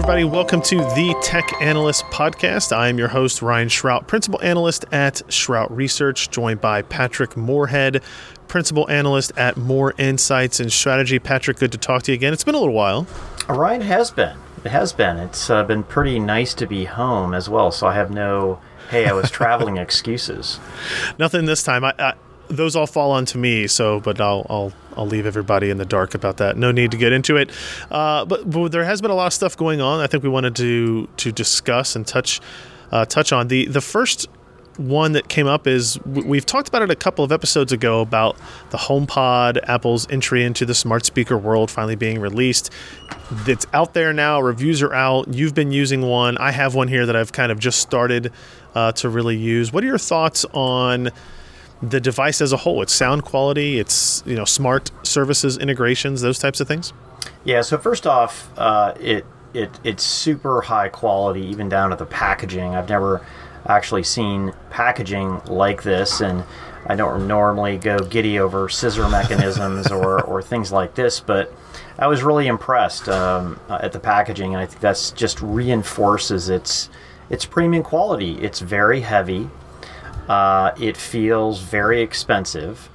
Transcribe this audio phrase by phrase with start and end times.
[0.00, 0.24] everybody.
[0.24, 2.74] Welcome to the Tech Analyst Podcast.
[2.74, 8.02] I am your host, Ryan Shrout, Principal Analyst at Shrout Research, joined by Patrick Moorhead,
[8.48, 11.18] Principal Analyst at Moor Insights and Strategy.
[11.18, 12.32] Patrick, good to talk to you again.
[12.32, 13.06] It's been a little while.
[13.46, 14.38] Ryan has been.
[14.64, 15.18] It has been.
[15.18, 18.58] It's uh, been pretty nice to be home as well, so I have no,
[18.88, 20.58] hey, I was traveling excuses.
[21.18, 21.84] Nothing this time.
[21.84, 22.14] I, I
[22.50, 23.66] those all fall onto me.
[23.66, 26.56] So, but I'll I'll I'll leave everybody in the dark about that.
[26.56, 27.50] No need to get into it.
[27.90, 30.00] Uh, but, but there has been a lot of stuff going on.
[30.00, 32.40] I think we wanted to to discuss and touch
[32.92, 34.28] uh, touch on the the first
[34.76, 38.36] one that came up is we've talked about it a couple of episodes ago about
[38.70, 42.72] the HomePod, Apple's entry into the smart speaker world finally being released.
[43.46, 44.40] It's out there now.
[44.40, 45.34] Reviews are out.
[45.34, 46.38] You've been using one.
[46.38, 48.32] I have one here that I've kind of just started
[48.74, 49.72] uh, to really use.
[49.72, 51.10] What are your thoughts on?
[51.82, 56.38] The device as a whole, its sound quality, its you know smart services integrations, those
[56.38, 56.92] types of things?
[57.44, 57.62] Yeah.
[57.62, 59.24] So first off, uh, it
[59.54, 62.74] it it's super high quality, even down to the packaging.
[62.74, 63.24] I've never
[63.66, 66.44] actually seen packaging like this, and
[66.86, 71.52] I don't normally go giddy over scissor mechanisms or or things like this, but.
[71.98, 76.88] I was really impressed um, at the packaging, and I think that's just reinforces its
[77.28, 78.38] its premium quality.
[78.40, 79.50] It's very heavy.
[80.30, 82.88] Uh, it feels very expensive,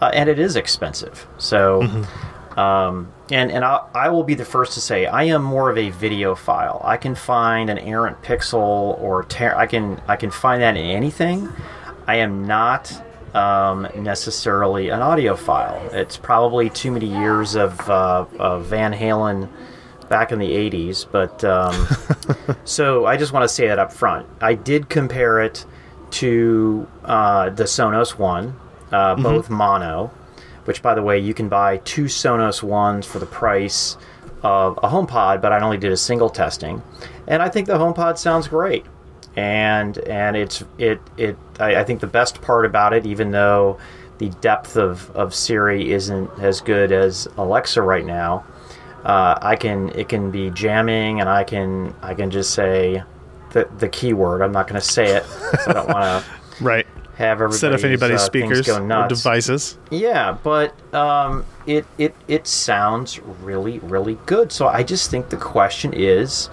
[0.00, 1.24] uh, and it is expensive.
[1.38, 2.58] So, mm-hmm.
[2.58, 5.78] um, and and I, I, will be the first to say I am more of
[5.78, 6.84] a videophile.
[6.84, 10.84] I can find an errant pixel or ter- I can I can find that in
[10.84, 11.48] anything.
[12.08, 12.92] I am not
[13.36, 15.94] um, necessarily an audiophile.
[15.94, 19.48] It's probably too many years of, uh, of Van Halen
[20.08, 21.06] back in the 80s.
[21.08, 24.26] But um, so I just want to say that up front.
[24.40, 25.64] I did compare it
[26.12, 28.58] to uh, the Sonos One,
[28.92, 29.22] uh, mm-hmm.
[29.22, 30.10] both mono,
[30.64, 33.96] which, by the way, you can buy two Sonos Ones for the price
[34.42, 36.82] of a HomePod, but I only did a single testing,
[37.26, 38.84] and I think the HomePod sounds great.
[39.36, 43.78] And and it's it it I, I think the best part about it, even though
[44.18, 48.44] the depth of, of Siri isn't as good as Alexa right now,
[49.04, 53.04] uh, I can it can be jamming, and I can I can just say
[53.50, 54.42] the the keyword.
[54.42, 55.24] I'm not going to say it.
[55.24, 56.30] So I don't want to
[56.64, 56.86] right
[57.20, 59.76] have everybody set off anybody's uh, speakers or devices.
[59.90, 64.52] Yeah, but um, it it it sounds really really good.
[64.52, 66.48] So I just think the question is,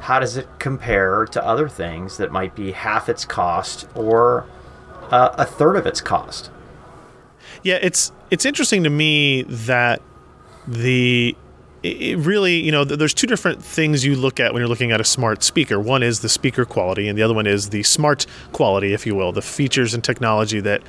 [0.00, 4.46] how does it compare to other things that might be half its cost or
[5.10, 6.50] uh, a third of its cost?
[7.62, 10.02] Yeah, it's it's interesting to me that
[10.66, 11.34] the
[11.82, 15.00] it really, you know, there's two different things you look at when you're looking at
[15.00, 15.80] a smart speaker.
[15.80, 19.14] One is the speaker quality, and the other one is the smart quality, if you
[19.14, 20.82] will, the features and technology that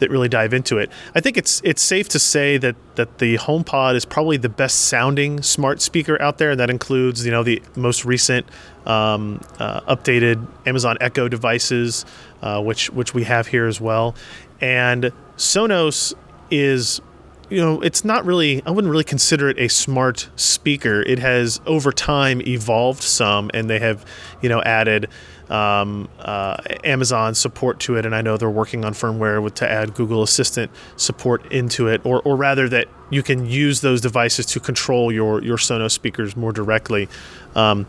[0.00, 0.90] that really dive into it.
[1.14, 4.86] I think it's it's safe to say that that the HomePod is probably the best
[4.86, 8.46] sounding smart speaker out there, and that includes, you know, the most recent
[8.86, 12.04] um, uh, updated Amazon Echo devices,
[12.42, 14.16] uh, which which we have here as well,
[14.60, 16.12] and Sonos
[16.50, 17.00] is
[17.50, 21.02] you know, it's not really, I wouldn't really consider it a smart speaker.
[21.02, 24.04] It has over time evolved some, and they have,
[24.40, 25.08] you know, added
[25.50, 28.06] um, uh, Amazon support to it.
[28.06, 32.00] And I know they're working on firmware with, to add Google Assistant support into it,
[32.04, 36.36] or, or rather that you can use those devices to control your, your Sonos speakers
[36.36, 37.08] more directly.
[37.54, 37.86] Um,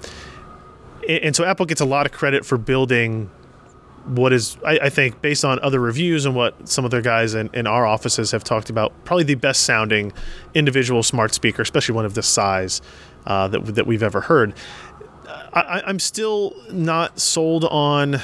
[1.07, 3.29] and so Apple gets a lot of credit for building
[4.05, 7.33] what is I, I, think based on other reviews and what some of their guys
[7.33, 10.13] in, in, our offices have talked about probably the best sounding
[10.53, 12.81] individual smart speaker especially one of this size
[13.25, 14.53] uh, that, that we've ever heard
[15.55, 18.17] I, am still not sold on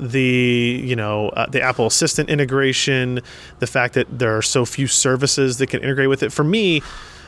[0.00, 3.20] the you know uh, the Apple Assistant integration,
[3.58, 6.32] the fact that there are so few services that can integrate with it.
[6.32, 6.82] For me,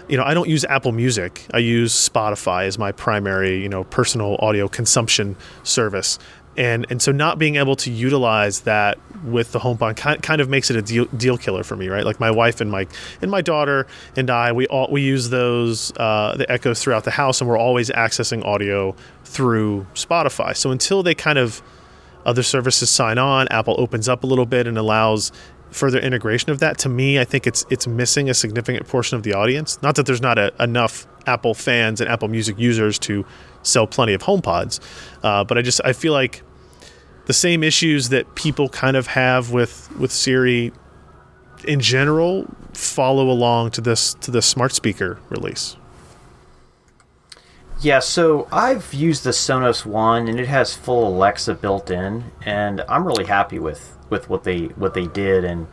[0.08, 1.46] you know, I don't use Apple Music.
[1.52, 6.18] I use Spotify as my primary you know personal audio consumption service
[6.56, 10.48] and and so not being able to utilize that with the HomePod kind, kind of
[10.48, 12.04] makes it a deal, deal killer for me, right?
[12.04, 12.86] Like my wife and my
[13.22, 13.86] and my daughter
[14.16, 17.58] and I, we all we use those uh, the Echoes throughout the house, and we're
[17.58, 18.94] always accessing audio
[19.24, 20.56] through Spotify.
[20.56, 21.62] So until they kind of
[22.26, 25.32] other services sign on, Apple opens up a little bit and allows
[25.70, 26.78] further integration of that.
[26.78, 29.80] To me, I think it's it's missing a significant portion of the audience.
[29.82, 33.24] Not that there's not a, enough Apple fans and Apple Music users to
[33.62, 34.80] sell plenty of HomePods,
[35.22, 36.42] uh, but I just I feel like
[37.26, 40.72] the same issues that people kind of have with with Siri
[41.64, 45.76] in general follow along to this to the smart speaker release.
[47.80, 52.82] Yeah, so I've used the Sonos One and it has full Alexa built in, and
[52.88, 55.44] I'm really happy with with what they what they did.
[55.44, 55.66] And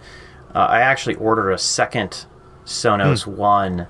[0.55, 2.25] uh, I actually ordered a second
[2.65, 3.35] Sonos mm.
[3.35, 3.87] One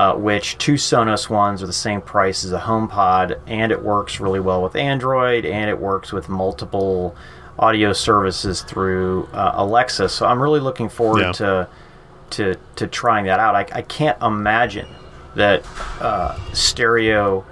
[0.00, 4.18] uh, which two Sonos ones are the same price as a HomePod, and it works
[4.20, 7.14] really well with Android, and it works with multiple
[7.58, 10.08] audio services through uh, Alexa.
[10.08, 11.32] So I'm really looking forward Yeah.
[11.32, 11.68] to
[12.36, 13.54] to to trying that out.
[13.54, 14.86] I, I can't imagine
[15.34, 15.58] that
[16.00, 17.44] uh, stereo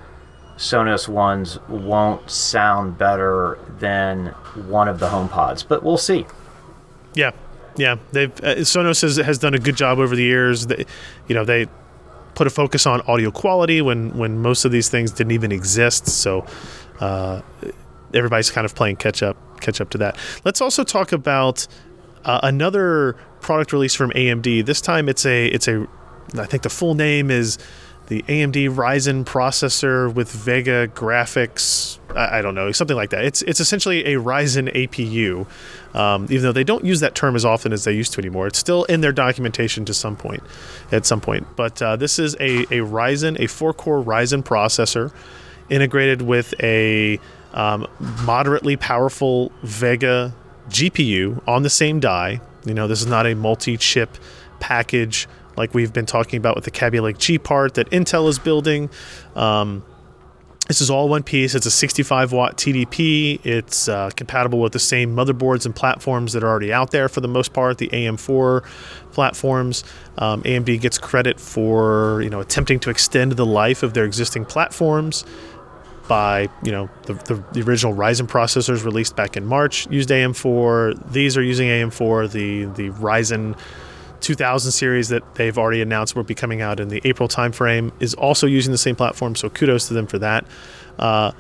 [0.56, 4.29] Sonos ones won't sound better than
[4.69, 6.25] one of the HomePods, but we'll see.
[7.15, 7.33] Yeah,
[7.77, 7.97] yeah.
[8.12, 10.67] They've uh, Sonos has, has done a good job over the years.
[10.67, 10.87] They,
[11.29, 11.67] you know, they
[12.38, 16.06] put a focus on audio quality when when most of these things didn't even exist.
[16.06, 16.46] So
[17.00, 17.43] uh,
[18.14, 20.17] everybody's kind of playing catch up catch up to that.
[20.44, 21.67] Let's also talk about
[22.25, 24.64] uh, another product release from AMD.
[24.67, 25.88] This time it's a it's a
[26.38, 27.58] I think the full name is
[28.08, 31.99] the AMD Ryzen processor with Vega graphics.
[32.16, 33.25] I, I don't know, something like that.
[33.25, 35.46] It's it's essentially a Ryzen APU,
[35.94, 38.46] um, even though they don't use that term as often as they used to anymore.
[38.46, 40.43] It's still in their documentation to some point,
[40.90, 41.46] at some point.
[41.55, 45.12] But uh, this is a a Ryzen, a four core Ryzen processor,
[45.69, 47.20] integrated with a
[47.52, 47.87] um,
[48.25, 50.34] moderately powerful Vega
[50.70, 52.40] GPU on the same die.
[52.64, 54.16] You know, this is not a multi-chip
[54.61, 55.28] package
[55.58, 58.88] like we've been talking about with the Kaby Lake G part that Intel is building.
[59.34, 59.84] Um,
[60.69, 61.55] this is all one piece.
[61.55, 63.44] It's a 65 watt TDP.
[63.44, 67.22] It's uh, compatible with the same motherboards and platforms that are already out there for
[67.22, 67.78] the most part.
[67.78, 68.64] The AM4
[69.12, 69.82] platforms.
[70.19, 74.44] Um, AMD gets credit for you know attempting to extend the life of their existing
[74.44, 75.25] platforms
[76.06, 81.12] by you know the, the, the original Ryzen processors released back in March used AM4.
[81.12, 82.31] These are using AM4.
[82.31, 83.58] The the Ryzen
[84.20, 88.15] 2000 series that they've already announced will be coming out in the April timeframe is
[88.15, 89.35] also using the same platform.
[89.35, 90.47] So kudos to them for that.
[90.99, 91.32] Uh,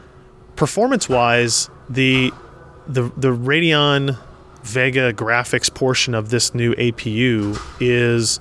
[0.56, 2.32] performance wise, the
[2.86, 4.18] the the Radeon
[4.62, 8.40] Vega graphics portion of this new APU is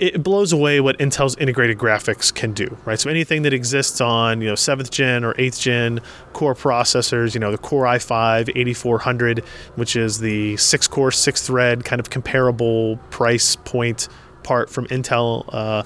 [0.00, 3.00] it blows away what Intel's integrated graphics can do, right?
[3.00, 6.00] So anything that exists on, you know, 7th gen or 8th gen
[6.34, 9.40] core processors, you know, the Core i5 8400,
[9.76, 14.08] which is the 6 core, 6 thread kind of comparable price point
[14.42, 15.82] part from Intel, uh,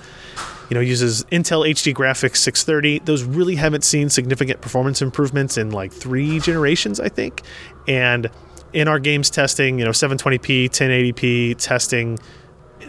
[0.69, 3.01] you know, uses Intel HD Graphics 630.
[3.01, 7.43] Those really haven't seen significant performance improvements in like three generations, I think.
[7.87, 8.31] And
[8.73, 12.19] in our games testing, you know, 720p, 1080p testing,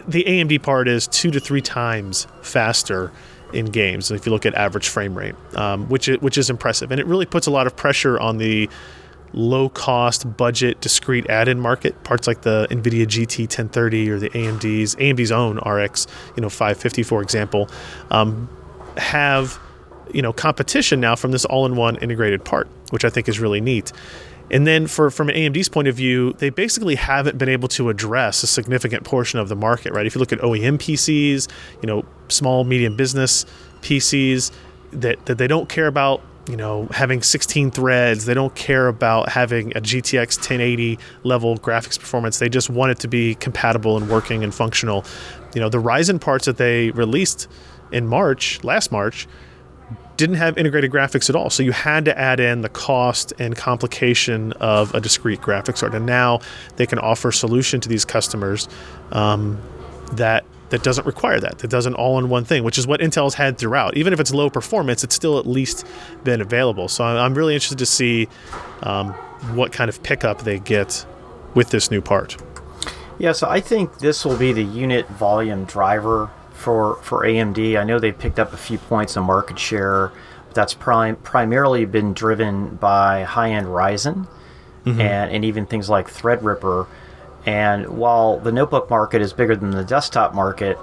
[0.06, 3.12] the AMD part is two to three times faster
[3.52, 6.90] in games if you look at average frame rate, um, which is, which is impressive,
[6.90, 8.68] and it really puts a lot of pressure on the
[9.32, 12.04] low cost budget discrete add-in market.
[12.04, 16.06] Parts like the nvidia gt 1030 or the amd's amd's own rx
[16.36, 17.68] you know 550 for example
[18.12, 18.48] um,
[18.96, 19.58] have
[20.12, 23.92] you know competition now from this all-in-one integrated part which i think is really neat
[24.54, 28.44] and then for from AMD's point of view, they basically haven't been able to address
[28.44, 30.06] a significant portion of the market, right?
[30.06, 31.48] If you look at OEM PCs,
[31.82, 33.46] you know, small medium business
[33.82, 34.52] PCs
[34.92, 39.28] that, that they don't care about, you know, having 16 threads, they don't care about
[39.28, 42.38] having a GTX 1080 level graphics performance.
[42.38, 45.04] They just want it to be compatible and working and functional.
[45.56, 47.48] You know, the Ryzen parts that they released
[47.90, 49.26] in March, last March,
[50.16, 51.50] didn't have integrated graphics at all.
[51.50, 55.94] So you had to add in the cost and complication of a discrete graphics card.
[55.94, 56.40] And now
[56.76, 58.68] they can offer a solution to these customers
[59.12, 59.60] um,
[60.12, 61.58] that that doesn't require that.
[61.58, 63.96] That does an all-in-one thing, which is what Intel's had throughout.
[63.96, 65.86] Even if it's low performance, it's still at least
[66.24, 66.88] been available.
[66.88, 68.28] So I'm really interested to see
[68.82, 69.12] um,
[69.54, 71.06] what kind of pickup they get
[71.54, 72.36] with this new part.
[73.18, 76.30] Yeah, so I think this will be the unit volume driver
[76.64, 77.78] for for AMD.
[77.78, 80.10] I know they've picked up a few points of market share,
[80.46, 84.26] but that's prim- primarily been driven by high-end Ryzen
[85.00, 86.86] and and even things like Threadripper.
[87.46, 90.78] And while the notebook market is bigger than the desktop market,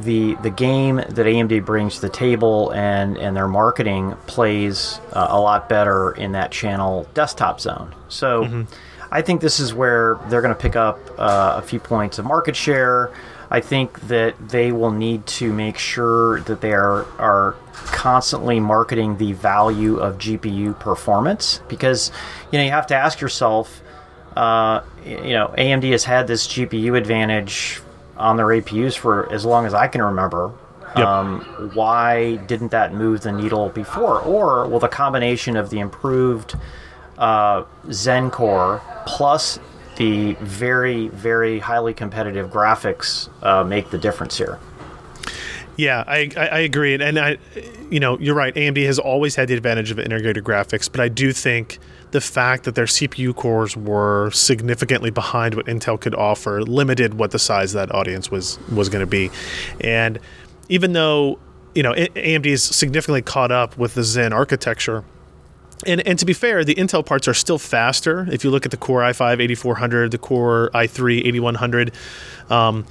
[0.00, 5.26] the the game that AMD brings to the table and and their marketing plays uh,
[5.30, 7.94] a lot better in that channel desktop zone.
[8.08, 8.66] So
[9.10, 12.24] I think this is where they're going to pick up uh, a few points of
[12.26, 13.10] market share.
[13.50, 19.18] I think that they will need to make sure that they are are constantly marketing
[19.18, 22.10] the value of GPU performance because
[22.50, 23.82] you know you have to ask yourself
[24.36, 27.80] uh, you know, AMD has had this GPU advantage
[28.18, 30.52] on their APUs for as long as I can remember.
[30.96, 31.06] Yep.
[31.06, 31.40] Um,
[31.74, 34.20] why didn't that move the needle before?
[34.20, 36.54] Or will the combination of the improved
[37.18, 39.58] uh, Zen Core plus
[39.96, 44.58] the very, very highly competitive graphics uh, make the difference here?
[45.76, 47.36] Yeah, I, I, agree, and, I,
[47.90, 48.54] you know, you're right.
[48.54, 51.78] AMD has always had the advantage of integrated graphics, but I do think
[52.12, 57.12] the the fact that their CPU cores were significantly behind what Intel could offer limited
[57.12, 59.30] what the size of that audience was was going to be.
[59.82, 60.18] And
[60.70, 61.38] even though
[61.74, 65.04] you know AMD is significantly caught up with the Zen architecture,
[65.86, 68.26] and, and to be fair, the Intel parts are still faster.
[68.30, 71.92] If you look at the Core i5 8400, the Core i3 8100,
[72.48, 72.86] um,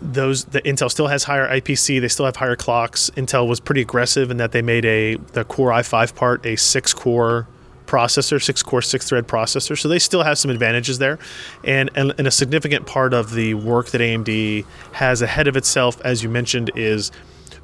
[0.00, 2.00] those the Intel still has higher IPC.
[2.00, 3.10] They still have higher clocks.
[3.16, 6.94] Intel was pretty aggressive in that they made a the Core i5 part a six
[6.94, 7.48] core
[7.86, 9.78] processor, six core, six thread processor.
[9.78, 11.18] So they still have some advantages there.
[11.62, 16.00] And, and, and a significant part of the work that AMD has ahead of itself,
[16.02, 17.12] as you mentioned, is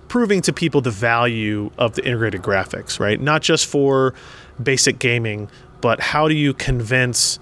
[0.08, 3.20] proving to people the value of the integrated graphics, right?
[3.20, 4.14] Not just for
[4.62, 5.48] basic gaming,
[5.80, 7.38] but how do you convince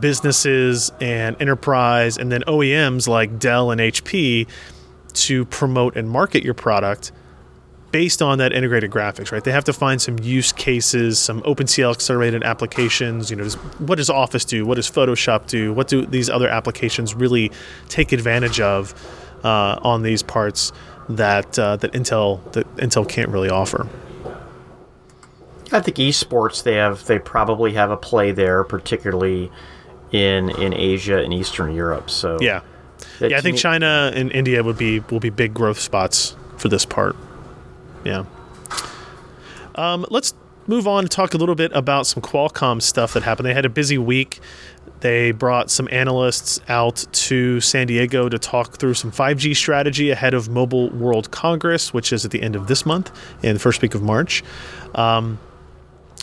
[0.00, 4.46] businesses and enterprise and then OEMs like Dell and HP
[5.14, 7.12] to promote and market your product
[7.90, 9.44] based on that integrated graphics, right?
[9.44, 13.30] They have to find some use cases, some OpenCL accelerated applications.
[13.30, 13.48] You know,
[13.78, 14.64] what does Office do?
[14.64, 15.74] What does Photoshop do?
[15.74, 17.52] What do these other applications really
[17.88, 18.94] take advantage of
[19.44, 20.72] uh, on these parts
[21.08, 23.88] that uh, that Intel that Intel can't really offer?
[25.72, 29.50] I think esports they have they probably have a play there, particularly
[30.10, 32.10] in in Asia and Eastern Europe.
[32.10, 32.60] So yeah,
[33.20, 36.84] yeah, I think China and India would be will be big growth spots for this
[36.84, 37.16] part.
[38.04, 38.24] Yeah.
[39.74, 40.34] Um, let's
[40.66, 43.46] move on to talk a little bit about some Qualcomm stuff that happened.
[43.46, 44.40] They had a busy week.
[45.02, 50.32] They brought some analysts out to San Diego to talk through some 5G strategy ahead
[50.32, 53.10] of Mobile World Congress, which is at the end of this month
[53.42, 54.44] in the first week of March.
[54.94, 55.40] Um,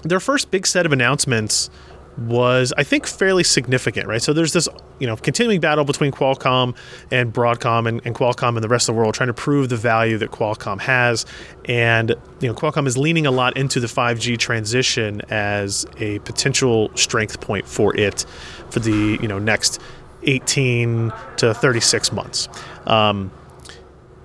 [0.04, 1.70] their first big set of announcements
[2.18, 4.22] was, I think, fairly significant, right?
[4.22, 6.76] So there's this, you know, continuing battle between Qualcomm
[7.12, 9.78] and Broadcom and, and, Qualcomm and the rest of the world trying to prove the
[9.78, 11.26] value that Qualcomm has.
[11.66, 16.92] And, you know, Qualcomm is leaning a lot into the 5G transition as a potential
[16.96, 18.26] strength point for it
[18.70, 19.82] for the, you know, next
[20.24, 22.50] 18 to 36 months.
[22.86, 23.32] Um,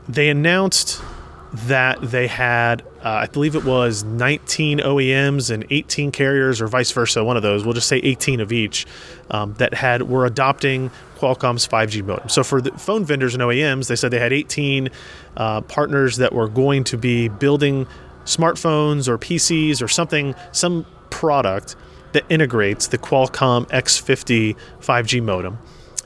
[0.08, 1.00] they announced
[1.54, 6.90] that they had, uh, I believe it was 19 OEMs and 18 carriers, or vice
[6.90, 7.64] versa, one of those.
[7.64, 8.86] We'll just say 18 of each
[9.30, 12.28] um, that had were adopting Qualcomm's 5G modem.
[12.28, 14.90] So for the phone vendors and OEMs, they said they had 18
[15.36, 17.86] uh, partners that were going to be building
[18.24, 21.76] smartphones or PCs or something, some product
[22.12, 25.58] that integrates the Qualcomm X50 5G modem.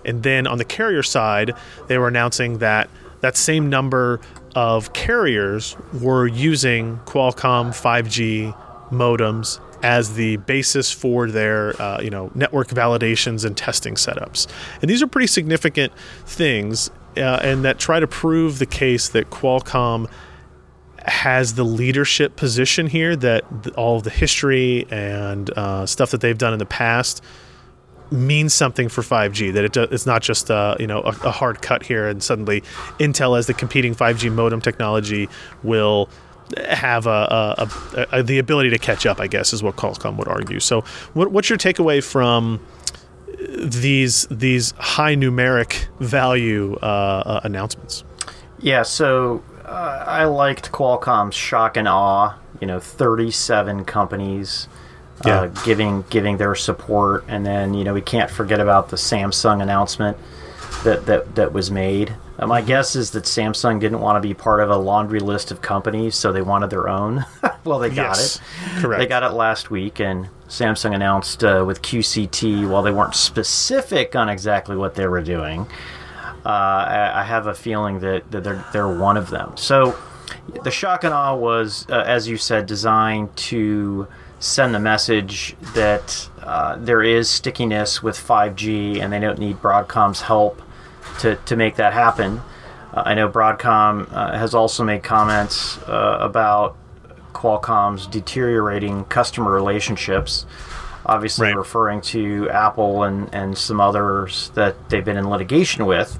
[0.04, 1.54] And then on the carrier side,
[1.86, 2.90] they were announcing that
[3.20, 4.20] that same number
[4.58, 8.52] of carriers were using Qualcomm 5G
[8.90, 14.48] modems as the basis for their uh, you know network validations and testing setups.
[14.82, 15.92] And these are pretty significant
[16.26, 20.10] things, uh, and that try to prove the case that Qualcomm
[21.06, 23.14] has the leadership position here.
[23.14, 23.44] That
[23.76, 27.22] all of the history and uh, stuff that they've done in the past
[28.10, 29.52] means something for 5G.
[29.52, 32.22] That it do, it's not just uh, you know a, a, hard cut here, and
[32.22, 32.62] suddenly
[32.98, 35.28] Intel as the competing 5G modem technology
[35.62, 36.08] will
[36.68, 39.20] have a, a, a, the ability to catch up.
[39.20, 40.60] I guess is what Qualcomm would argue.
[40.60, 40.82] So,
[41.14, 42.60] what, what's your takeaway from
[43.58, 48.04] these these high numeric value uh, uh, announcements?
[48.60, 52.36] Yeah, so uh, I liked Qualcomm's shock and awe.
[52.60, 54.66] You know, 37 companies
[55.24, 55.40] yeah.
[55.40, 57.24] uh, giving giving their support.
[57.28, 60.16] And then you know we can't forget about the Samsung announcement
[60.84, 62.14] that that that was made.
[62.38, 65.50] Uh, my guess is that Samsung didn't want to be part of a laundry list
[65.50, 67.24] of companies, so they wanted their own.
[67.64, 68.42] well, they got yes, it.
[68.80, 69.00] Correct.
[69.00, 74.14] They got it last week, and Samsung announced uh, with QCT, while they weren't specific
[74.14, 75.66] on exactly what they were doing,
[76.46, 79.56] uh, I, I, have a feeling that, that they're, they're one of them.
[79.56, 79.98] So
[80.62, 84.06] the shock and awe was, uh, as you said, designed to
[84.40, 90.22] send the message that uh, there is stickiness with 5G and they don't need Broadcom's
[90.22, 90.62] help
[91.20, 92.40] to, to make that happen.
[92.92, 96.76] Uh, I know Broadcom uh, has also made comments uh, about
[97.32, 100.46] Qualcomm's deteriorating customer relationships,
[101.04, 101.56] obviously right.
[101.56, 106.18] referring to Apple and, and some others that they've been in litigation with.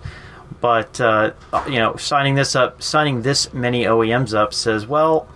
[0.60, 1.32] But uh,
[1.66, 5.28] you know, signing this up, signing this many OEMs up says, well,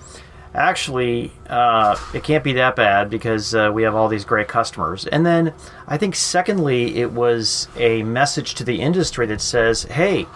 [0.55, 5.07] actually, uh, it can't be that bad because uh, we have all these great customers.
[5.07, 5.55] And then
[5.87, 10.27] I think, secondly, it was a message to the industry that says, hey,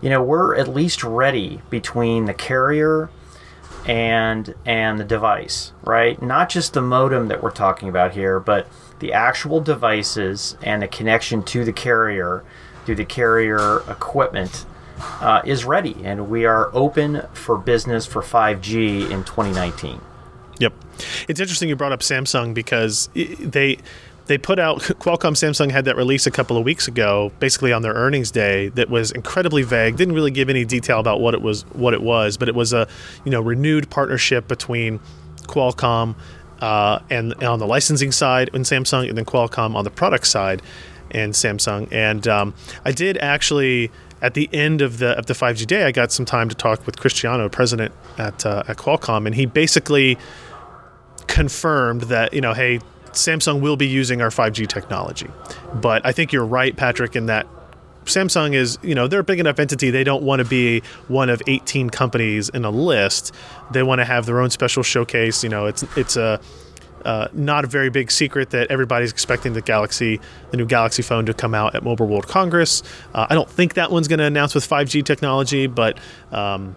[0.00, 3.10] you know, we're at least ready between the carrier
[3.86, 6.20] and and the device, right?
[6.20, 8.68] Not just the modem that we're talking about here, but
[9.00, 12.44] the actual devices and the connection to the carrier
[12.84, 14.66] through the carrier equipment
[15.20, 20.00] uh, is ready, and we are open for business for 5G in 2019.
[20.60, 20.72] Yep.
[21.28, 23.78] it's interesting you brought up Samsung because they
[24.26, 27.82] they put out Qualcomm Samsung had that release a couple of weeks ago, basically on
[27.82, 29.96] their earnings day, that was incredibly vague.
[29.96, 32.72] Didn't really give any detail about what it was, what it was, but it was
[32.72, 32.86] a
[33.24, 35.00] you know renewed partnership between
[35.42, 36.14] Qualcomm
[36.60, 40.26] uh, and, and, on the licensing side in Samsung, and then Qualcomm on the product
[40.26, 40.62] side
[41.10, 41.88] and Samsung.
[41.90, 43.90] And um, I did actually
[44.20, 46.84] at the end of the of the 5G day, I got some time to talk
[46.86, 50.18] with Cristiano, president at uh, at Qualcomm, and he basically
[51.26, 52.80] confirmed that you know, hey,
[53.12, 55.28] Samsung will be using our 5G technology.
[55.74, 57.46] But I think you're right, Patrick, in that
[58.04, 59.90] Samsung is, you know, they're a big enough entity.
[59.90, 63.34] They don't want to be one of 18 companies in a list.
[63.70, 65.42] They want to have their own special showcase.
[65.42, 66.40] You know, it's it's a
[67.04, 71.26] uh, not a very big secret that everybody's expecting the Galaxy, the new Galaxy phone,
[71.26, 72.82] to come out at Mobile World Congress.
[73.14, 75.98] Uh, I don't think that one's going to announce with 5G technology, but
[76.32, 76.76] um,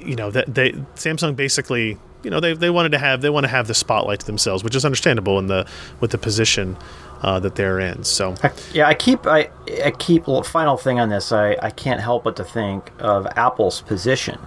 [0.00, 3.44] you know that they Samsung basically you know they, they wanted to have they want
[3.44, 5.66] to have the spotlight to themselves, which is understandable in the
[6.00, 6.76] with the position
[7.22, 8.04] uh, that they're in.
[8.04, 8.34] So
[8.72, 9.50] yeah, I keep I
[9.84, 11.32] I keep final thing on this.
[11.32, 14.38] I, I can't help but to think of Apple's position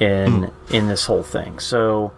[0.00, 0.52] in mm.
[0.70, 1.58] in this whole thing.
[1.58, 2.12] So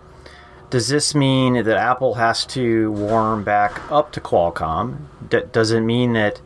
[0.75, 5.07] does this mean that Apple has to warm back up to Qualcomm?
[5.31, 6.41] D- does it mean that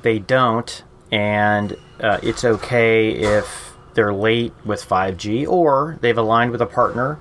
[0.00, 6.62] they don't, and uh, it's okay if they're late with 5G, or they've aligned with
[6.62, 7.18] a partner?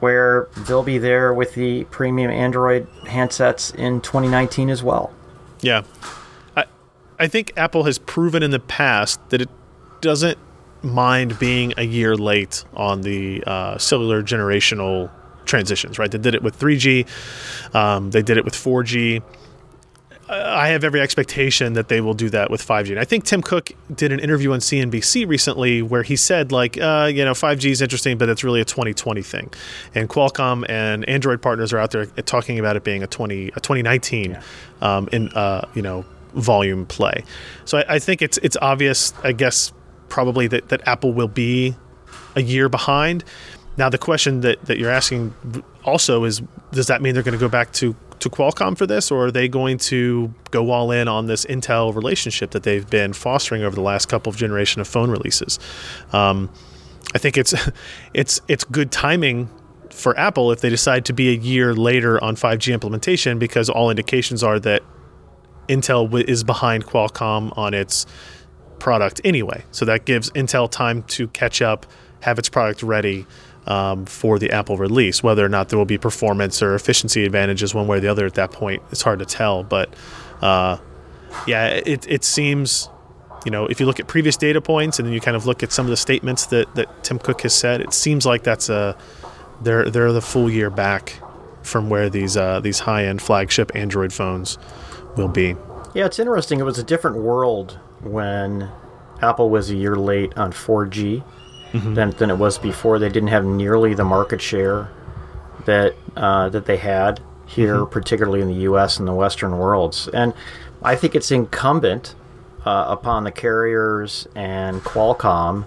[0.00, 5.12] where they'll be there with the premium Android handsets in 2019 as well.
[5.62, 5.82] Yeah.
[6.56, 6.64] I,
[7.18, 9.48] I think Apple has proven in the past that it
[10.02, 10.36] doesn't
[10.82, 15.10] mind being a year late on the uh, cellular generational
[15.44, 16.10] transitions, right?
[16.10, 17.06] They did it with 3G,
[17.74, 19.22] um, they did it with 4G.
[20.26, 22.90] I have every expectation that they will do that with 5G.
[22.90, 26.78] And I think Tim Cook did an interview on CNBC recently where he said, like,
[26.78, 29.52] uh, you know, 5G is interesting, but it's really a 2020 thing.
[29.94, 33.60] And Qualcomm and Android partners are out there talking about it being a 20 a
[33.60, 34.42] 2019 yeah.
[34.80, 37.24] um, in uh, you know volume play.
[37.64, 39.72] So I, I think it's it's obvious, I guess,
[40.08, 41.76] probably that that Apple will be
[42.34, 43.24] a year behind.
[43.76, 45.34] Now the question that, that you're asking
[45.84, 49.10] also is, does that mean they're going to go back to to Qualcomm for this,
[49.10, 53.12] or are they going to go all in on this Intel relationship that they've been
[53.12, 55.58] fostering over the last couple of generation of phone releases?
[56.12, 56.50] Um,
[57.14, 57.54] I think it's
[58.14, 59.50] it's it's good timing
[59.90, 63.90] for Apple if they decide to be a year later on 5G implementation, because all
[63.90, 64.82] indications are that
[65.68, 68.06] Intel is behind Qualcomm on its
[68.78, 69.64] product anyway.
[69.70, 71.86] So that gives Intel time to catch up,
[72.20, 73.26] have its product ready
[73.66, 75.22] um, for the Apple release.
[75.22, 78.26] Whether or not there will be performance or efficiency advantages one way or the other
[78.26, 79.62] at that point, it's hard to tell.
[79.62, 79.94] But
[80.42, 80.78] uh,
[81.46, 82.88] yeah, it, it seems,
[83.44, 85.62] you know, if you look at previous data points and then you kind of look
[85.62, 88.68] at some of the statements that, that Tim Cook has said, it seems like that's
[88.68, 88.96] a
[89.62, 91.20] they're they're the full year back
[91.62, 94.58] from where these uh, these high end flagship Android phones
[95.16, 95.56] will be.
[95.94, 96.58] Yeah, it's interesting.
[96.60, 98.68] It was a different world when
[99.22, 101.22] Apple was a year late on 4G
[101.74, 101.94] mm-hmm.
[101.94, 102.98] than, than it was before.
[102.98, 104.90] They didn't have nearly the market share
[105.66, 107.92] that uh, that they had here, mm-hmm.
[107.92, 108.98] particularly in the U.S.
[108.98, 110.08] and the Western worlds.
[110.08, 110.32] And
[110.82, 112.14] I think it's incumbent
[112.64, 115.66] uh, upon the carriers and Qualcomm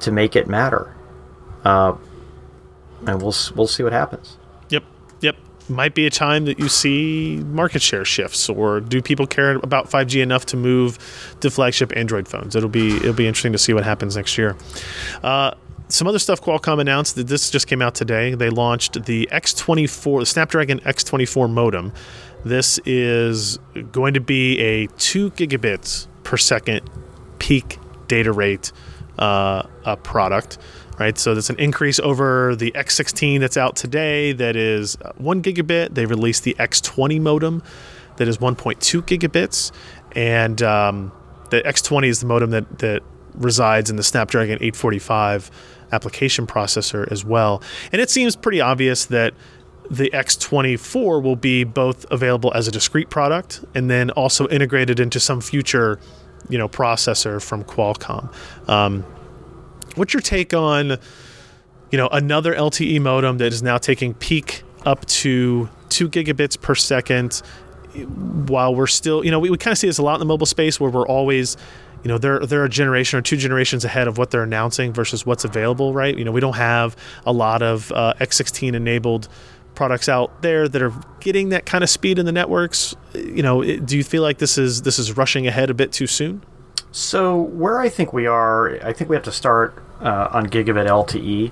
[0.00, 0.94] to make it matter.
[1.64, 1.94] Uh,
[3.06, 4.36] and we'll we'll see what happens
[5.68, 9.90] might be a time that you see market share shifts, or do people care about
[9.90, 10.98] 5G enough to move
[11.40, 12.56] to flagship Android phones?
[12.56, 14.56] It'll be it'll be interesting to see what happens next year.
[15.22, 15.52] Uh,
[15.88, 18.34] some other stuff Qualcomm announced that this just came out today.
[18.34, 21.92] They launched the X24, the Snapdragon X24 modem.
[22.44, 23.58] This is
[23.92, 26.88] going to be a two gigabits per second
[27.38, 28.72] peak data rate
[29.18, 29.64] uh,
[30.02, 30.58] product
[30.98, 31.16] right?
[31.18, 35.94] So that's an increase over the X16 that's out today that is uh, one gigabit.
[35.94, 37.62] They released the X20 modem
[38.16, 39.72] that is 1.2 gigabits,
[40.14, 41.12] and um,
[41.50, 43.02] the X20 is the modem that that
[43.34, 45.50] resides in the Snapdragon 845
[45.92, 47.62] application processor as well.
[47.92, 49.34] And it seems pretty obvious that
[49.90, 55.20] the X24 will be both available as a discrete product and then also integrated into
[55.20, 55.98] some future,
[56.48, 58.32] you know, processor from Qualcomm.
[58.68, 59.04] Um,
[59.94, 60.98] What's your take on,
[61.90, 66.74] you know, another LTE modem that is now taking peak up to two gigabits per
[66.74, 67.42] second?
[68.46, 70.24] While we're still, you know, we, we kind of see this a lot in the
[70.26, 71.58] mobile space where we're always,
[72.02, 75.26] you know, they're they're a generation or two generations ahead of what they're announcing versus
[75.26, 76.16] what's available, right?
[76.16, 79.28] You know, we don't have a lot of uh, X16 enabled
[79.74, 82.94] products out there that are getting that kind of speed in the networks.
[83.14, 86.06] You know, do you feel like this is this is rushing ahead a bit too
[86.06, 86.42] soon?
[86.92, 90.86] So where I think we are, I think we have to start uh, on gigabit
[90.86, 91.50] LTE.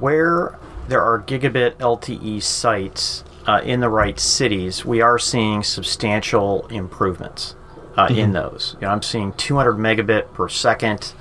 [0.00, 0.58] Where
[0.88, 7.54] there are gigabit LTE sites uh, in the right cities, we are seeing substantial improvements
[7.96, 8.76] uh, in those.
[8.80, 11.12] You know, I'm seeing 200 megabit per second,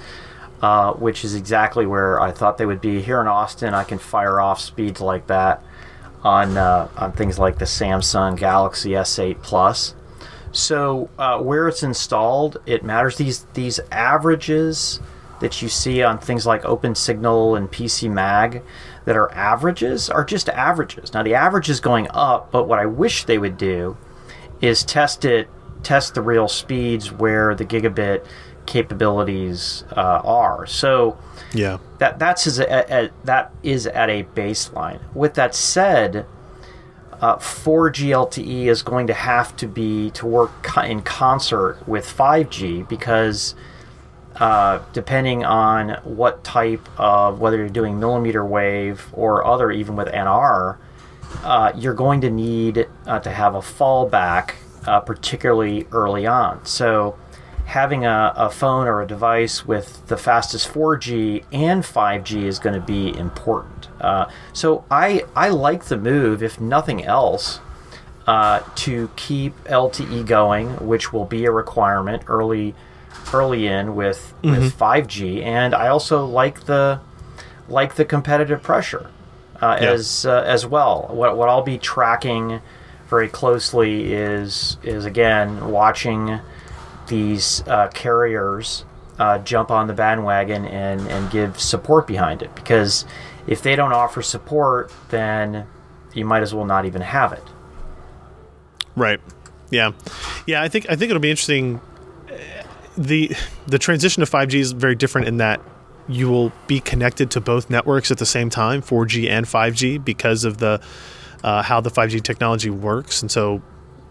[0.62, 3.02] uh, which is exactly where I thought they would be.
[3.02, 5.64] Here in Austin, I can fire off speeds like that
[6.24, 9.96] on uh, on things like the Samsung Galaxy S8 Plus.
[10.52, 13.18] So uh, where it's installed, it matters.
[13.18, 15.00] These these averages
[15.40, 18.62] that you see on things like OpenSignal and PC Mag
[19.06, 21.14] that are averages are just averages.
[21.14, 23.98] Now the average is going up, but what I wish they would do
[24.62, 25.50] is test it,
[25.82, 28.24] test the real speeds where the gigabit
[28.68, 30.66] capabilities uh, are.
[30.68, 31.18] So
[31.54, 31.80] Yeah.
[31.98, 35.00] that that's is a, a, that is at a baseline.
[35.16, 36.26] With that said,
[37.22, 40.52] uh, 4G LTE is going to have to be to work
[40.84, 43.56] in concert with 5G because
[44.38, 50.08] uh, depending on what type of whether you're doing millimeter wave or other, even with
[50.08, 50.78] NR,
[51.44, 54.56] uh, you're going to need uh, to have a fallback,
[54.88, 56.66] uh, particularly early on.
[56.66, 57.18] So,
[57.66, 62.76] having a, a phone or a device with the fastest 4G and 5G is going
[62.76, 63.81] to be important.
[64.02, 67.60] Uh, so, I I like the move, if nothing else,
[68.28, 72.74] uh, to keep LTE going, which will be a requirement early
[73.34, 77.00] early in with with 5G, and I also like the
[77.70, 79.10] like the competitive pressure
[79.62, 79.92] uh, Yeah.
[79.92, 81.08] as uh, as well.
[81.12, 82.62] What what I'll be tracking
[83.10, 86.40] very closely is is again watching
[87.08, 88.86] these uh, carriers
[89.20, 93.06] uh, jump on the bandwagon and and give support behind it because
[93.48, 95.68] if they don't offer support, then
[96.14, 97.44] you might as well not even have it.
[98.96, 99.20] Right.
[99.70, 99.92] Yeah.
[100.46, 100.62] Yeah.
[100.62, 101.80] I think I think it'll be interesting.
[102.98, 103.32] The
[103.68, 105.62] The transition to five G is very different in that
[106.08, 110.44] you will be connected to both networks at the same time, 4G and 5G, because
[110.44, 110.82] of the
[111.44, 113.22] uh, how the 5G technology works.
[113.22, 113.62] And so,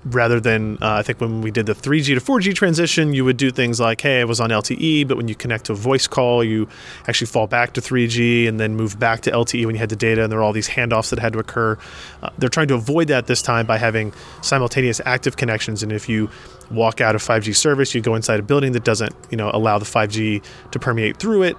[0.04, 3.36] rather than uh, I think when we did the 3G to 4G transition, you would
[3.36, 6.06] do things like, hey, I was on LTE, but when you connect to a voice
[6.06, 6.68] call, you
[7.06, 9.96] actually fall back to 3G and then move back to LTE when you had the
[9.96, 11.76] data, and there are all these handoffs that had to occur.
[12.22, 16.08] Uh, they're trying to avoid that this time by having simultaneous active connections, and if
[16.08, 16.30] you
[16.70, 19.78] walk out of 5G service, you go inside a building that doesn't, you know, allow
[19.78, 21.56] the 5G to permeate through it.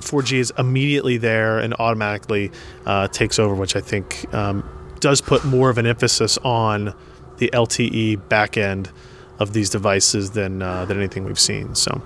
[0.00, 2.50] 4G is immediately there and automatically
[2.86, 4.68] uh, takes over, which I think um,
[5.00, 6.94] does put more of an emphasis on
[7.38, 8.90] the LTE back end
[9.38, 11.74] of these devices than uh, than anything we've seen.
[11.74, 12.02] So.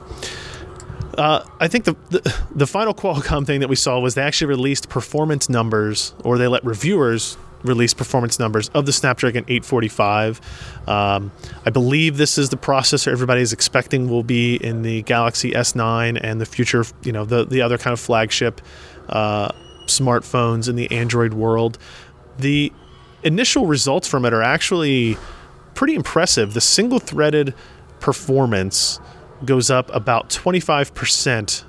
[1.17, 4.47] Uh, I think the, the the final Qualcomm thing that we saw was they actually
[4.47, 10.41] released performance numbers, or they let reviewers release performance numbers of the Snapdragon 845.
[10.87, 11.33] Um,
[11.67, 16.21] I believe this is the processor everybody is expecting will be in the Galaxy S9
[16.23, 18.61] and the future, you know, the the other kind of flagship
[19.09, 19.51] uh,
[19.87, 21.79] smartphones in the Android world.
[22.38, 22.73] The
[23.29, 25.17] initial results from it are actually
[25.75, 26.55] pretty impressive.
[26.55, 27.55] The single threaded
[28.01, 28.99] performance
[29.45, 31.64] goes up about 25%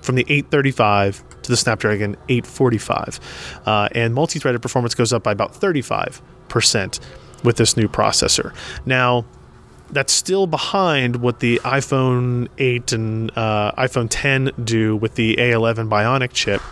[0.00, 3.60] from the 835 to the Snapdragon 845.
[3.64, 7.00] Uh, and multi threaded performance goes up by about 35%
[7.44, 8.54] with this new processor.
[8.86, 9.24] Now,
[9.90, 15.88] that's still behind what the iPhone 8 and uh, iPhone 10 do with the A11
[15.88, 16.62] Bionic chip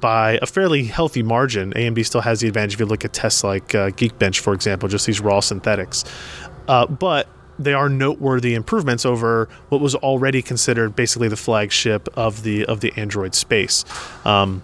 [0.00, 1.72] by a fairly healthy margin.
[1.74, 4.88] AMD still has the advantage if you look at tests like uh, Geekbench, for example,
[4.88, 6.04] just these raw synthetics.
[6.68, 12.42] Uh, but they are noteworthy improvements over what was already considered basically the flagship of
[12.42, 13.84] the of the Android space.
[14.24, 14.62] Um,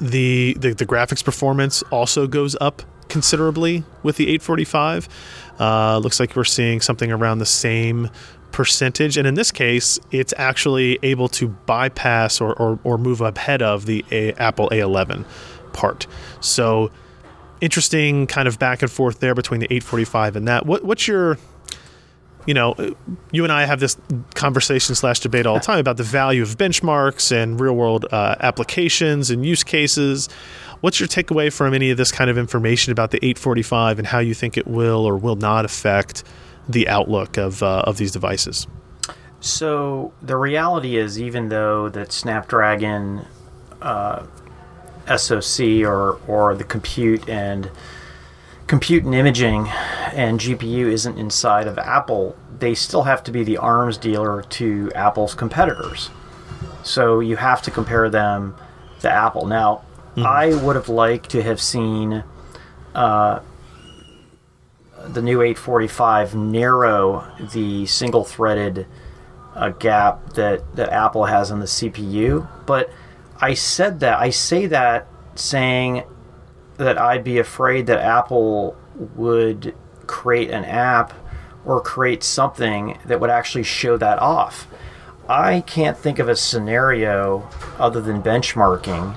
[0.00, 5.08] the, the the graphics performance also goes up considerably with the 845.
[5.58, 8.10] Uh, looks like we're seeing something around the same
[8.58, 13.62] percentage, and in this case, it's actually able to bypass or, or, or move ahead
[13.62, 15.24] of the A- Apple A11
[15.72, 16.08] part.
[16.40, 16.90] So
[17.60, 20.66] interesting kind of back and forth there between the 845 and that.
[20.66, 21.38] What, what's your
[22.46, 22.74] you know,
[23.30, 23.96] you and I have this
[24.34, 28.34] conversation slash debate all the time about the value of benchmarks and real world uh,
[28.40, 30.28] applications and use cases.
[30.80, 34.18] What's your takeaway from any of this kind of information about the 845 and how
[34.18, 36.24] you think it will or will not affect
[36.68, 38.66] the outlook of uh, of these devices?
[39.40, 43.24] So the reality is, even though that Snapdragon
[43.80, 44.26] uh,
[45.16, 47.70] SoC or or the compute and
[48.66, 49.66] compute and imaging
[50.12, 54.92] and GPU isn't inside of Apple, they still have to be the arms dealer to
[54.94, 56.10] Apple's competitors.
[56.82, 58.54] So you have to compare them
[59.00, 59.46] to Apple.
[59.46, 59.82] Now,
[60.16, 62.24] I would have liked to have seen
[62.94, 63.40] uh,
[65.12, 68.86] the new 845 narrow the single threaded
[69.54, 72.48] uh, gap that, that Apple has on the CPU.
[72.66, 72.90] But
[73.40, 76.04] I said that, I say that saying
[76.76, 78.76] that I'd be afraid that Apple
[79.16, 79.74] would
[80.06, 81.12] create an app
[81.64, 84.66] or create something that would actually show that off.
[85.28, 89.14] I can't think of a scenario other than benchmarking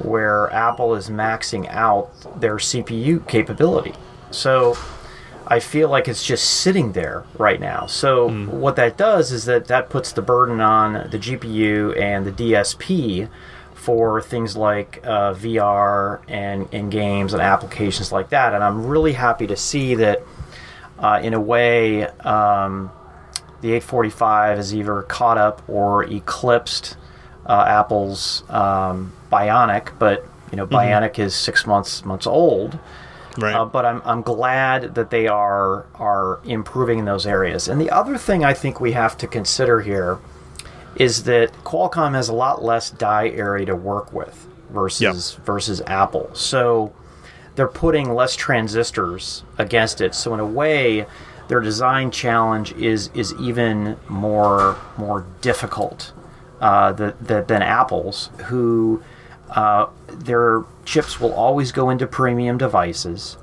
[0.00, 3.94] where Apple is maxing out their CPU capability.
[4.30, 4.76] So
[5.50, 7.86] I feel like it's just sitting there right now.
[7.86, 8.48] So mm.
[8.48, 13.30] what that does is that that puts the burden on the GPU and the DSP
[13.72, 18.52] for things like uh, VR and, and games and applications like that.
[18.52, 20.22] And I'm really happy to see that,
[20.98, 22.90] uh, in a way, um,
[23.62, 26.98] the 845 has either caught up or eclipsed
[27.46, 29.98] uh, Apple's um, Bionic.
[29.98, 30.74] But you know, mm-hmm.
[30.74, 31.22] Bionic mm-hmm.
[31.22, 32.78] is six months months old.
[33.36, 33.54] Right.
[33.54, 37.68] Uh, but I'm, I'm glad that they are are improving in those areas.
[37.68, 40.18] And the other thing I think we have to consider here
[40.96, 45.00] is that Qualcomm has a lot less die area to work with versus
[45.36, 45.44] yep.
[45.44, 46.30] versus Apple.
[46.34, 46.92] So
[47.54, 50.14] they're putting less transistors against it.
[50.14, 51.06] So in a way,
[51.48, 56.12] their design challenge is is even more more difficult
[56.60, 59.02] uh, the, the, than Apple's, who
[59.50, 63.36] uh, their chips will always go into premium devices.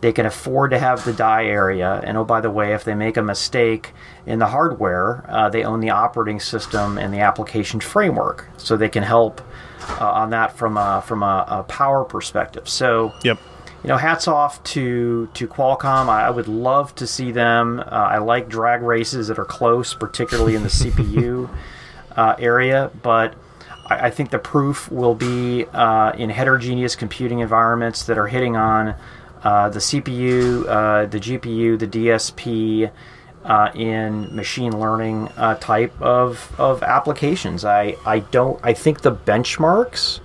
[0.00, 2.00] They can afford to have the die area.
[2.04, 3.92] And oh, by the way, if they make a mistake
[4.26, 8.88] in the hardware, uh, they own the operating system and the application framework, so they
[8.88, 9.40] can help
[10.00, 12.68] uh, on that from a, from a, a, power perspective.
[12.68, 13.38] So, yep.
[13.84, 16.08] You know, hats off to to Qualcomm.
[16.08, 17.78] I, I would love to see them.
[17.78, 21.48] Uh, I like drag races that are close, particularly in the CPU
[22.16, 23.36] uh, area, but
[23.88, 28.56] I, I, think the proof will be uh, in heterogeneous computing environments that are hitting
[28.56, 28.94] on
[29.42, 32.90] uh, the CPU, uh, the GPU, the DSP.
[33.44, 39.14] Uh, in machine learning uh, type of, of applications, I, I don't I think the
[39.14, 40.20] benchmarks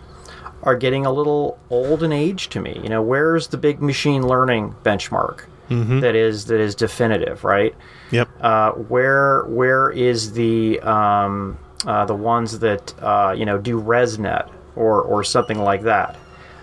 [0.63, 2.79] are getting a little old in age to me.
[2.81, 5.99] You know, where's the big machine learning benchmark mm-hmm.
[5.99, 7.75] that is that is definitive, right?
[8.11, 8.29] Yep.
[8.41, 14.49] Uh, where where is the um, uh, the ones that uh, you know do ResNet
[14.75, 16.15] or or something like that.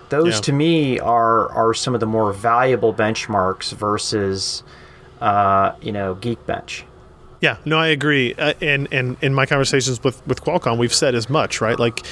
[0.09, 0.41] Those yeah.
[0.41, 4.63] to me are are some of the more valuable benchmarks versus
[5.21, 6.83] uh, you know Geekbench.
[7.41, 8.35] Yeah, no, I agree.
[8.35, 11.77] Uh, and and in my conversations with with Qualcomm, we've said as much, right?
[11.77, 12.05] Like,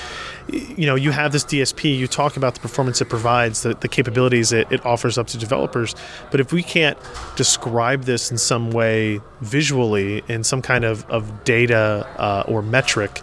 [0.52, 3.88] you know, you have this DSP, you talk about the performance it provides, the, the
[3.88, 5.94] capabilities it, it offers up to developers.
[6.32, 6.98] But if we can't
[7.36, 13.22] describe this in some way visually in some kind of of data uh, or metric,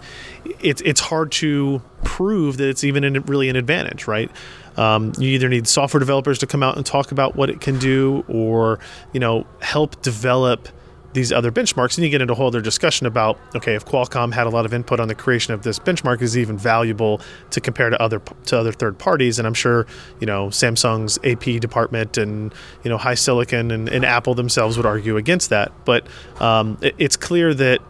[0.61, 4.31] it's it's hard to prove that it's even in, really an advantage, right?
[4.77, 7.79] Um, you either need software developers to come out and talk about what it can
[7.79, 8.79] do, or
[9.11, 10.69] you know, help develop
[11.17, 14.31] these other benchmarks, and you get into a whole other discussion about okay, if Qualcomm
[14.31, 17.59] had a lot of input on the creation of this benchmark, is even valuable to
[17.59, 19.39] compare to other to other third parties?
[19.39, 19.87] And I'm sure
[20.19, 22.53] you know Samsung's AP department and
[22.83, 25.71] you know HiSilicon and, and Apple themselves would argue against that.
[25.85, 26.05] But
[26.39, 27.81] um, it, it's clear that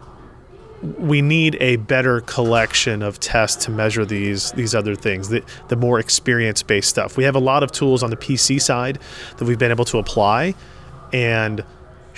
[0.82, 5.76] we need a better collection of tests to measure these these other things, the, the
[5.76, 7.18] more experience based stuff.
[7.18, 8.98] We have a lot of tools on the PC side
[9.36, 10.54] that we've been able to apply,
[11.12, 11.62] and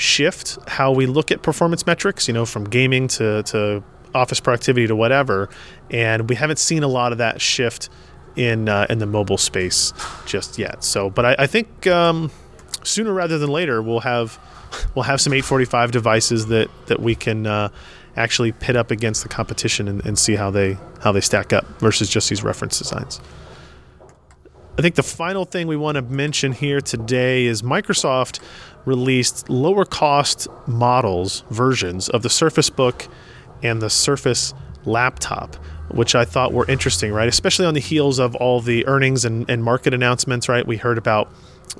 [0.01, 3.83] shift how we look at performance metrics, you know, from gaming to, to
[4.15, 5.49] office productivity to whatever.
[5.91, 7.91] And we haven't seen a lot of that shift
[8.37, 9.93] in uh, in the mobile space
[10.25, 10.85] just yet.
[10.85, 12.31] So, but I, I think um,
[12.83, 14.39] sooner rather than later, we'll have
[14.95, 17.69] we'll have some 845 devices that that we can uh,
[18.17, 21.67] actually pit up against the competition and, and see how they how they stack up
[21.81, 23.21] versus just these reference designs.
[24.79, 28.41] I think the final thing we want to mention here today is Microsoft
[28.85, 33.09] released lower cost models, versions of the Surface Book
[33.63, 35.57] and the Surface laptop,
[35.91, 37.29] which I thought were interesting, right?
[37.29, 40.67] Especially on the heels of all the earnings and, and market announcements, right?
[40.67, 41.31] We heard about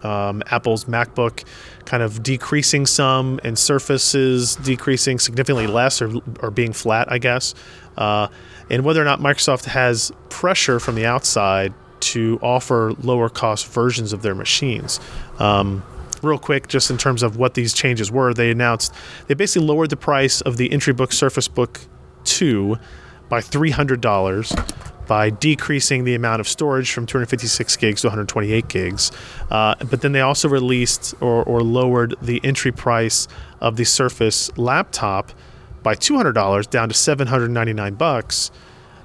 [0.03, 1.45] um, Apple's MacBook
[1.85, 7.55] kind of decreasing some and Surfaces decreasing significantly less or, or being flat, I guess.
[7.97, 8.29] Uh,
[8.69, 14.13] and whether or not Microsoft has pressure from the outside to offer lower cost versions
[14.13, 15.01] of their machines.
[15.39, 15.83] Um,
[16.23, 18.95] real quick, just in terms of what these changes were, they announced
[19.27, 21.81] they basically lowered the price of the entry book Surface Book
[22.25, 22.77] 2
[23.29, 29.11] by $300 by decreasing the amount of storage from 256 gigs to 128 gigs.
[29.51, 33.27] Uh, but then they also released or, or lowered the entry price
[33.61, 35.33] of the Surface laptop
[35.83, 38.51] by $200 down to 799 bucks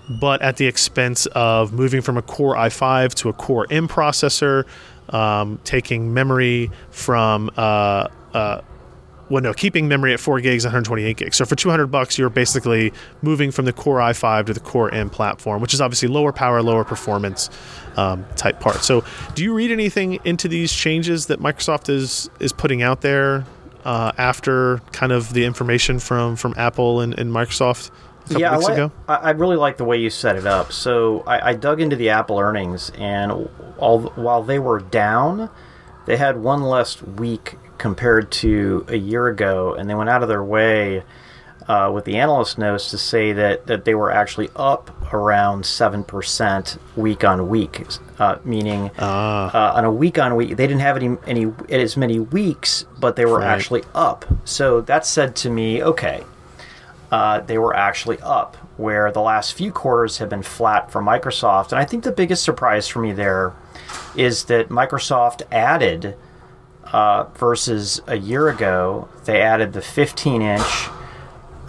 [0.09, 4.65] but at the expense of moving from a Core i5 to a Core M processor,
[5.09, 8.61] um, taking memory from uh, uh,
[9.29, 11.37] well, no, keeping memory at four gigs, 128 gigs.
[11.37, 15.09] So for 200 bucks, you're basically moving from the Core i5 to the Core M
[15.09, 17.49] platform, which is obviously lower power, lower performance
[17.97, 18.83] um, type part.
[18.83, 23.45] So, do you read anything into these changes that Microsoft is is putting out there
[23.83, 27.89] uh, after kind of the information from from Apple and, and Microsoft?
[28.29, 28.91] Yeah, I, like, ago?
[29.07, 30.71] I really like the way you set it up.
[30.71, 35.49] So I, I dug into the Apple earnings, and all, while they were down,
[36.05, 40.29] they had one less week compared to a year ago, and they went out of
[40.29, 41.03] their way
[41.67, 46.03] uh, with the analyst notes to say that, that they were actually up around seven
[46.03, 47.85] percent week on week,
[48.19, 49.51] uh, meaning Ah.
[49.73, 53.15] uh, on a week on week they didn't have any any as many weeks, but
[53.15, 53.47] they were Right.
[53.47, 54.25] actually up.
[54.45, 56.23] So that said to me, okay,
[57.11, 61.71] uh, they were actually up, where the last few quarters have been flat for Microsoft.
[61.71, 63.53] And I think the biggest surprise for me there
[64.15, 66.15] is that Microsoft added,
[66.91, 70.87] uh, versus a year ago, they added the 15 inch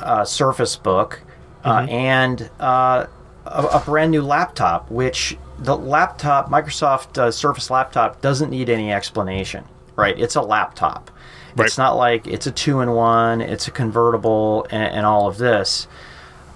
[0.00, 1.22] uh, Surface Book
[1.64, 3.06] uh, and uh,
[3.44, 8.92] a, a brand new laptop, which the laptop, Microsoft uh, Surface laptop, doesn't need any
[8.92, 9.64] explanation,
[9.96, 10.18] right?
[10.18, 11.10] It's a laptop.
[11.56, 11.66] Right.
[11.66, 15.38] It's not like it's a two in one, it's a convertible, and, and all of
[15.38, 15.88] this.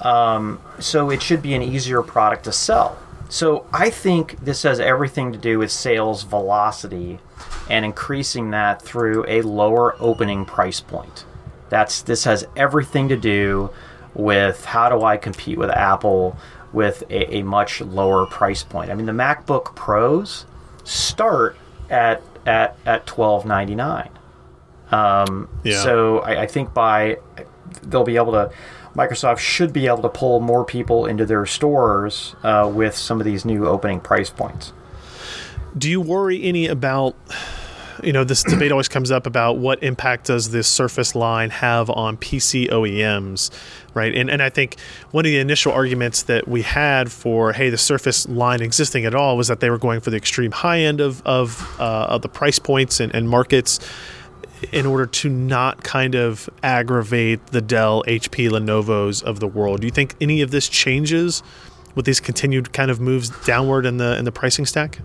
[0.02, 2.98] Um, so it should be an easier product to sell.
[3.30, 7.18] So I think this has everything to do with sales velocity
[7.70, 11.24] and increasing that through a lower opening price point.
[11.68, 13.70] That's this has everything to do
[14.14, 16.36] with how do I compete with Apple
[16.72, 18.90] with a, a much lower price point.
[18.90, 20.44] I mean the MacBook Pros
[20.84, 21.56] start
[21.88, 24.10] at at at twelve ninety nine.
[24.90, 25.83] Um, Yeah.
[25.83, 27.18] So I, I think by
[27.83, 28.50] they'll be able to.
[28.96, 33.24] Microsoft should be able to pull more people into their stores uh, with some of
[33.24, 34.72] these new opening price points.
[35.79, 37.14] Do you worry any about,
[38.03, 41.88] you know, this debate always comes up about what impact does this Surface line have
[41.88, 43.50] on PC OEMs,
[43.94, 44.12] right?
[44.12, 44.76] And and I think
[45.12, 49.14] one of the initial arguments that we had for hey the Surface line existing at
[49.14, 52.22] all was that they were going for the extreme high end of of, uh, of
[52.22, 53.79] the price points and, and markets
[54.72, 59.80] in order to not kind of aggravate the Dell, HP, Lenovo's of the world.
[59.80, 61.42] Do you think any of this changes
[61.94, 65.00] with these continued kind of moves downward in the in the pricing stack?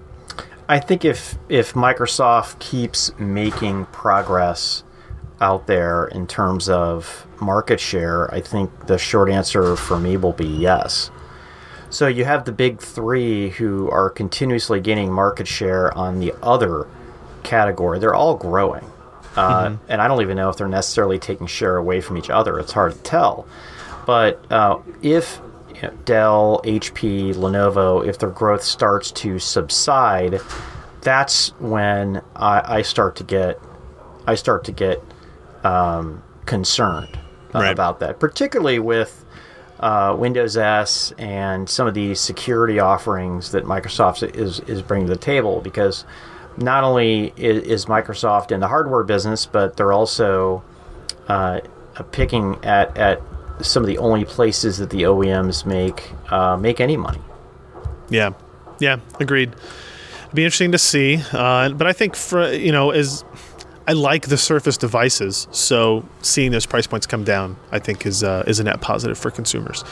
[0.68, 4.84] I think if if Microsoft keeps making progress
[5.42, 10.34] out there in terms of market share, I think the short answer for me will
[10.34, 11.12] be yes.
[11.90, 16.88] So you have the big three who are continuously gaining market share on the other
[17.44, 18.00] category.
[18.00, 18.92] They're all growing.
[19.36, 22.60] Uh, And I don't even know if they're necessarily taking share away from each other.
[22.60, 23.48] It's hard to tell.
[24.06, 25.42] But uh, if
[25.76, 30.40] you know, Dell, HP, Lenovo, if their growth starts to subside,
[31.02, 33.60] that's when I, I start to get
[34.28, 35.04] I start to get
[35.64, 37.18] um, concerned
[37.54, 37.72] uh, Right.
[37.72, 39.24] about that, particularly with
[39.80, 45.14] uh, Windows S and some of the security offerings that Microsoft is is bringing to
[45.14, 45.62] the table.
[45.62, 46.06] Because
[46.58, 50.64] not only is, is Microsoft in the hardware business, but they're also
[51.28, 51.62] uh,
[52.12, 53.22] picking at, at
[53.62, 57.22] some of the only places that the OEMs make uh, make any money.
[58.10, 58.32] Yeah,
[58.80, 59.54] yeah, agreed.
[60.24, 63.24] It'd be interesting to see, uh, but I think for you know, as
[63.88, 68.24] I like the Surface devices, so seeing those price points come down, I think is
[68.24, 69.84] uh, is a net positive for consumers.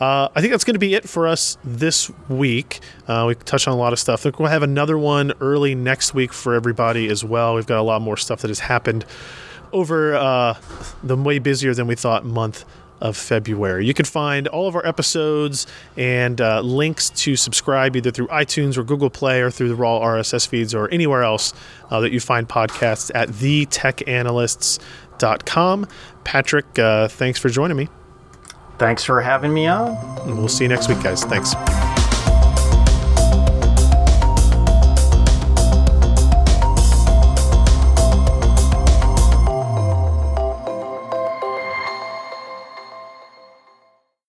[0.00, 2.80] Uh, I think that's going to be it for us this week.
[3.08, 4.24] Uh, we touched on a lot of stuff.
[4.24, 7.54] We'll have another one early next week for everybody as well.
[7.54, 9.04] We've got a lot more stuff that has happened
[9.72, 10.54] over uh,
[11.02, 12.64] the way busier than we thought month
[13.00, 13.86] of February.
[13.86, 18.76] You can find all of our episodes and uh, links to subscribe either through iTunes
[18.76, 21.54] or Google Play or through the raw RSS feeds or anywhere else
[21.90, 25.88] uh, that you find podcasts at thetechanalysts.com.
[26.24, 27.88] Patrick, uh, thanks for joining me.
[28.78, 29.90] Thanks for having me on.
[30.26, 31.22] And we'll see you next week, guys.
[31.24, 31.54] Thanks.